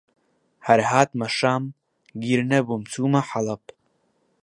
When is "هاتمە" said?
0.89-1.27